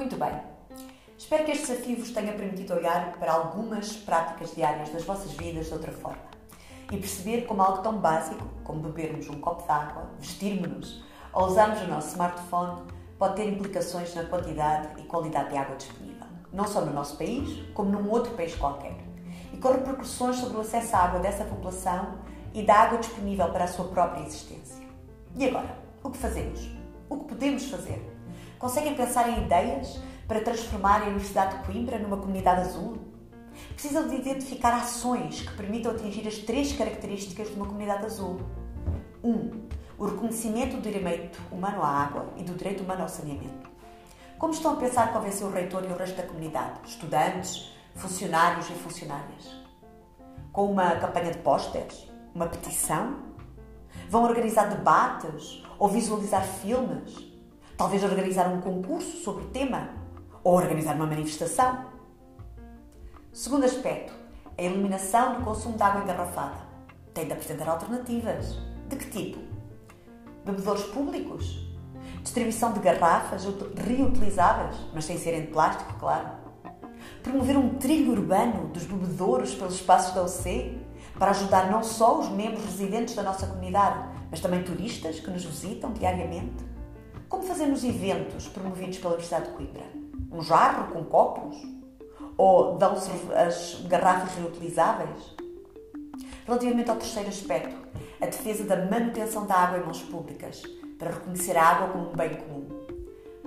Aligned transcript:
Muito 0.00 0.16
bem. 0.16 0.32
Espero 1.18 1.44
que 1.44 1.50
este 1.50 1.66
desafio 1.66 1.98
vos 1.98 2.10
tenha 2.10 2.32
permitido 2.32 2.72
olhar 2.72 3.12
para 3.18 3.34
algumas 3.34 3.98
práticas 3.98 4.54
diárias 4.54 4.88
das 4.88 5.04
vossas 5.04 5.30
vidas 5.32 5.66
de 5.66 5.74
outra 5.74 5.92
forma 5.92 6.22
e 6.90 6.96
perceber 6.96 7.42
como 7.42 7.60
algo 7.60 7.82
tão 7.82 7.98
básico 7.98 8.42
como 8.64 8.80
bebermos 8.80 9.28
um 9.28 9.38
copo 9.38 9.62
de 9.62 9.70
água, 9.70 10.08
vestirmos-nos 10.18 11.04
ou 11.34 11.44
usarmos 11.44 11.82
o 11.82 11.86
nosso 11.86 12.08
smartphone 12.12 12.80
pode 13.18 13.36
ter 13.36 13.50
implicações 13.50 14.14
na 14.14 14.24
quantidade 14.24 14.88
e 14.98 15.04
qualidade 15.04 15.50
de 15.50 15.58
água 15.58 15.76
disponível, 15.76 16.26
não 16.50 16.66
só 16.66 16.80
no 16.80 16.94
nosso 16.94 17.18
país, 17.18 17.62
como 17.74 17.90
num 17.90 18.10
outro 18.10 18.32
país 18.32 18.54
qualquer, 18.54 18.96
e 19.52 19.58
com 19.58 19.70
repercussões 19.70 20.36
sobre 20.36 20.56
o 20.56 20.60
acesso 20.60 20.96
à 20.96 21.00
água 21.00 21.20
dessa 21.20 21.44
população 21.44 22.14
e 22.54 22.62
da 22.62 22.74
água 22.74 22.96
disponível 22.96 23.50
para 23.50 23.64
a 23.64 23.68
sua 23.68 23.84
própria 23.88 24.22
existência. 24.22 24.82
E 25.36 25.46
agora, 25.46 25.76
o 26.02 26.08
que 26.08 26.16
fazemos? 26.16 26.70
O 27.06 27.18
que 27.18 27.24
podemos 27.26 27.66
fazer? 27.70 28.19
Conseguem 28.60 28.94
pensar 28.94 29.26
em 29.30 29.46
ideias 29.46 29.98
para 30.28 30.42
transformar 30.42 31.00
a 31.00 31.06
Universidade 31.06 31.56
de 31.56 31.64
Coimbra 31.64 31.98
numa 31.98 32.18
comunidade 32.18 32.60
azul? 32.60 32.98
Precisam 33.72 34.06
de 34.06 34.16
identificar 34.16 34.74
ações 34.74 35.40
que 35.40 35.56
permitam 35.56 35.92
atingir 35.92 36.28
as 36.28 36.36
três 36.36 36.70
características 36.74 37.48
de 37.48 37.54
uma 37.54 37.64
comunidade 37.64 38.04
azul. 38.04 38.38
1. 39.24 39.30
Um, 39.30 39.66
o 39.96 40.04
reconhecimento 40.04 40.76
do 40.76 40.82
direito 40.82 41.40
humano 41.50 41.82
à 41.82 41.88
água 41.88 42.26
e 42.36 42.42
do 42.42 42.52
direito 42.52 42.82
humano 42.82 43.00
ao 43.00 43.08
saneamento. 43.08 43.70
Como 44.38 44.52
estão 44.52 44.74
a 44.74 44.76
pensar 44.76 45.10
convencer 45.10 45.46
o 45.46 45.50
reitor 45.50 45.82
e 45.84 45.92
o 45.94 45.96
resto 45.96 46.18
da 46.18 46.24
comunidade, 46.24 46.80
estudantes, 46.84 47.72
funcionários 47.94 48.68
e 48.68 48.74
funcionárias? 48.74 49.56
Com 50.52 50.70
uma 50.70 50.96
campanha 50.96 51.32
de 51.32 51.38
pósteres? 51.38 52.06
Uma 52.34 52.46
petição? 52.46 53.20
Vão 54.10 54.22
organizar 54.24 54.68
debates 54.68 55.64
ou 55.78 55.88
visualizar 55.88 56.44
filmes? 56.44 57.29
Talvez 57.80 58.04
organizar 58.04 58.46
um 58.52 58.60
concurso 58.60 59.24
sobre 59.24 59.44
o 59.44 59.46
tema? 59.46 59.88
Ou 60.44 60.54
organizar 60.54 60.96
uma 60.96 61.06
manifestação? 61.06 61.86
Segundo 63.32 63.64
aspecto, 63.64 64.12
a 64.58 64.62
eliminação 64.62 65.36
do 65.36 65.44
consumo 65.46 65.78
de 65.78 65.82
água 65.82 66.02
engarrafada. 66.02 66.58
Tem 67.14 67.24
de 67.24 67.32
apresentar 67.32 67.70
alternativas. 67.70 68.58
De 68.86 68.96
que 68.96 69.06
tipo? 69.10 69.38
bebedouros 70.44 70.82
públicos, 70.88 71.66
distribuição 72.22 72.74
de 72.74 72.80
garrafas 72.80 73.46
reutilizáveis, 73.78 74.76
mas 74.92 75.06
sem 75.06 75.16
serem 75.16 75.46
de 75.46 75.46
plástico, 75.46 75.94
claro. 75.98 76.28
Promover 77.22 77.56
um 77.56 77.78
trilho 77.78 78.12
urbano 78.12 78.68
dos 78.68 78.84
bebedouros 78.84 79.54
pelos 79.54 79.76
espaços 79.76 80.14
da 80.14 80.22
UC 80.22 80.78
para 81.18 81.30
ajudar 81.30 81.70
não 81.70 81.82
só 81.82 82.20
os 82.20 82.28
membros 82.28 82.62
residentes 82.62 83.14
da 83.14 83.22
nossa 83.22 83.46
comunidade, 83.46 84.06
mas 84.30 84.40
também 84.40 84.62
turistas 84.62 85.18
que 85.18 85.30
nos 85.30 85.46
visitam 85.46 85.94
diariamente. 85.94 86.69
Como 87.30 87.44
fazemos 87.44 87.84
eventos 87.84 88.48
promovidos 88.48 88.98
pela 88.98 89.14
Universidade 89.14 89.50
de 89.50 89.56
Coimbra? 89.56 89.84
Um 90.32 90.42
jarro 90.42 90.92
com 90.92 91.04
copos? 91.04 91.56
Ou 92.36 92.76
dão-se 92.76 93.08
as 93.32 93.86
garrafas 93.86 94.34
reutilizáveis? 94.34 95.36
Relativamente 96.44 96.90
ao 96.90 96.96
terceiro 96.96 97.28
aspecto, 97.28 97.76
a 98.20 98.26
defesa 98.26 98.64
da 98.64 98.84
manutenção 98.84 99.46
da 99.46 99.54
água 99.54 99.78
em 99.78 99.84
mãos 99.84 100.02
públicas, 100.02 100.60
para 100.98 101.12
reconhecer 101.12 101.56
a 101.56 101.62
água 101.62 101.88
como 101.90 102.10
um 102.10 102.16
bem 102.16 102.34
comum. 102.34 102.66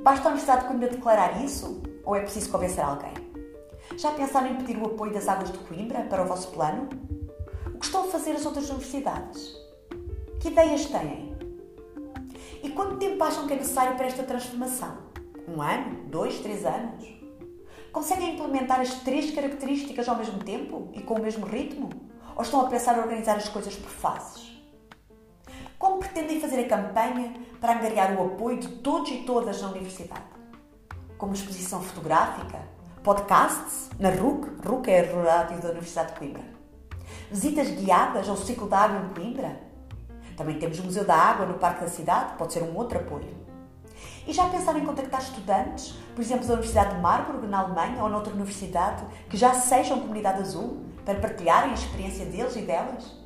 Basta 0.00 0.28
a 0.28 0.30
Universidade 0.30 0.62
de 0.62 0.68
Coimbra 0.68 0.88
declarar 0.88 1.44
isso 1.44 1.82
ou 2.04 2.14
é 2.14 2.20
preciso 2.20 2.52
convencer 2.52 2.84
alguém? 2.84 3.14
Já 3.96 4.12
pensaram 4.12 4.46
em 4.46 4.56
pedir 4.58 4.78
o 4.80 4.86
apoio 4.86 5.12
das 5.12 5.26
águas 5.26 5.50
de 5.50 5.58
Coimbra 5.58 6.02
para 6.02 6.22
o 6.22 6.28
vosso 6.28 6.52
plano? 6.52 6.88
O 7.66 7.80
que 7.80 7.86
estão 7.86 8.04
a 8.04 8.12
fazer 8.12 8.30
as 8.30 8.46
outras 8.46 8.70
universidades? 8.70 9.56
Que 10.38 10.48
ideias 10.48 10.86
têm? 10.86 11.31
E 12.62 12.70
quanto 12.70 12.96
tempo 12.96 13.22
acham 13.24 13.46
que 13.46 13.54
é 13.54 13.56
necessário 13.56 13.96
para 13.96 14.06
esta 14.06 14.22
transformação? 14.22 14.96
Um 15.48 15.60
ano? 15.60 16.04
Dois? 16.06 16.38
Três 16.38 16.64
anos? 16.64 17.04
Conseguem 17.90 18.34
implementar 18.34 18.80
as 18.80 18.94
três 19.00 19.32
características 19.32 20.08
ao 20.08 20.16
mesmo 20.16 20.38
tempo 20.38 20.88
e 20.94 21.02
com 21.02 21.14
o 21.14 21.20
mesmo 21.20 21.44
ritmo? 21.44 21.90
Ou 22.36 22.42
estão 22.42 22.60
a 22.60 22.68
pensar 22.68 22.96
em 22.96 23.00
organizar 23.00 23.36
as 23.36 23.48
coisas 23.48 23.74
por 23.74 23.90
fases? 23.90 24.52
Como 25.76 25.98
pretendem 25.98 26.40
fazer 26.40 26.60
a 26.60 26.68
campanha 26.68 27.34
para 27.60 27.74
angariar 27.74 28.16
o 28.16 28.26
apoio 28.26 28.60
de 28.60 28.68
todos 28.68 29.10
e 29.10 29.24
todas 29.24 29.60
na 29.60 29.70
universidade? 29.70 30.22
Como 31.18 31.34
exposição 31.34 31.82
fotográfica? 31.82 32.60
Podcasts? 33.02 33.90
Na 33.98 34.10
RUC? 34.10 34.48
RUC 34.64 34.88
é 34.88 35.00
a 35.00 35.40
Rádio 35.40 35.60
da 35.60 35.70
Universidade 35.70 36.12
de 36.12 36.18
Coimbra. 36.20 36.44
Visitas 37.28 37.68
guiadas 37.70 38.28
ao 38.28 38.36
ciclo 38.36 38.68
da 38.68 38.78
água 38.78 39.04
em 39.04 39.14
Coimbra? 39.14 39.71
Também 40.36 40.58
temos 40.58 40.78
o 40.78 40.84
Museu 40.84 41.04
da 41.04 41.14
Água 41.14 41.46
no 41.46 41.54
Parque 41.54 41.82
da 41.82 41.88
Cidade, 41.88 42.36
pode 42.36 42.52
ser 42.52 42.62
um 42.62 42.76
outro 42.76 42.98
apoio. 42.98 43.42
E 44.26 44.32
já 44.32 44.48
pensaram 44.48 44.78
em 44.78 44.86
contactar 44.86 45.20
estudantes, 45.20 45.94
por 46.14 46.22
exemplo, 46.22 46.46
da 46.46 46.54
Universidade 46.54 46.94
de 46.94 47.00
Marburg, 47.00 47.46
na 47.46 47.60
Alemanha, 47.60 48.02
ou 48.02 48.08
noutra 48.08 48.32
universidade, 48.32 49.04
que 49.28 49.36
já 49.36 49.54
sejam 49.54 50.00
comunidade 50.00 50.40
azul, 50.40 50.84
para 51.04 51.18
partilharem 51.18 51.72
a 51.72 51.74
experiência 51.74 52.24
deles 52.26 52.54
e 52.56 52.62
delas? 52.62 53.22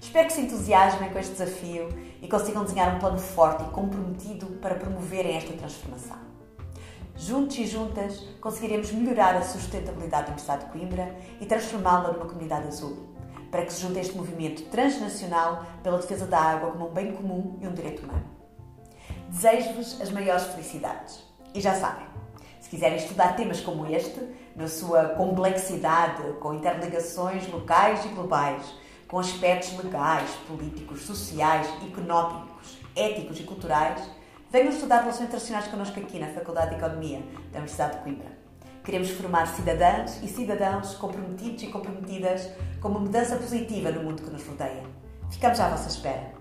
Espero 0.00 0.28
que 0.28 0.32
se 0.32 0.40
entusiasmem 0.40 1.10
com 1.10 1.18
este 1.18 1.32
desafio 1.32 1.88
e 2.22 2.28
consigam 2.28 2.64
desenhar 2.64 2.94
um 2.94 2.98
plano 2.98 3.18
forte 3.18 3.64
e 3.64 3.68
comprometido 3.70 4.46
para 4.60 4.76
promoverem 4.76 5.36
esta 5.36 5.52
transformação. 5.52 6.16
Juntos 7.16 7.58
e 7.58 7.66
juntas 7.66 8.18
conseguiremos 8.40 8.90
melhorar 8.92 9.36
a 9.36 9.42
sustentabilidade 9.42 10.22
da 10.22 10.28
Universidade 10.28 10.64
de 10.64 10.70
Coimbra 10.70 11.14
e 11.38 11.44
transformá-la 11.44 12.12
numa 12.12 12.24
comunidade 12.24 12.68
azul, 12.68 13.10
para 13.50 13.64
que 13.64 13.72
se 13.72 13.82
junte 13.82 13.98
este 13.98 14.16
movimento 14.16 14.62
transnacional 14.70 15.64
pela 15.82 15.98
defesa 15.98 16.26
da 16.26 16.38
água 16.38 16.70
como 16.70 16.88
um 16.88 16.92
bem 16.92 17.12
comum 17.12 17.58
e 17.60 17.66
um 17.66 17.72
direito 17.72 18.04
humano. 18.04 18.24
Desejo-vos 19.28 20.00
as 20.00 20.10
maiores 20.10 20.44
felicidades. 20.44 21.22
E 21.52 21.60
já 21.60 21.74
sabem, 21.74 22.06
se 22.60 22.70
quiserem 22.70 22.96
estudar 22.96 23.34
temas 23.34 23.60
como 23.60 23.86
este, 23.86 24.20
na 24.54 24.68
sua 24.68 25.10
complexidade, 25.10 26.22
com 26.40 26.54
interligações 26.54 27.48
locais 27.48 28.04
e 28.04 28.08
globais, 28.08 28.74
com 29.08 29.18
aspectos 29.18 29.76
legais, 29.76 30.30
políticos, 30.46 31.02
sociais, 31.02 31.66
económicos, 31.84 32.78
éticos 32.94 33.40
e 33.40 33.42
culturais, 33.42 34.00
venham 34.50 34.70
estudar 34.70 35.00
Relações 35.00 35.26
Internacionais 35.26 35.66
connosco 35.66 35.98
aqui 35.98 36.18
na 36.18 36.28
Faculdade 36.28 36.70
de 36.70 36.76
Economia 36.76 37.18
da 37.50 37.58
Universidade 37.58 37.96
de 37.96 38.02
Coimbra. 38.04 38.39
Queremos 38.84 39.10
formar 39.10 39.46
cidadãs 39.46 40.22
e 40.22 40.28
cidadãos 40.28 40.94
comprometidos 40.94 41.62
e 41.62 41.66
comprometidas 41.66 42.48
com 42.80 42.88
uma 42.88 43.00
mudança 43.00 43.36
positiva 43.36 43.90
no 43.90 44.02
mundo 44.02 44.22
que 44.22 44.30
nos 44.30 44.46
rodeia. 44.46 44.82
Ficamos 45.30 45.60
à 45.60 45.68
vossa 45.68 45.88
espera. 45.88 46.39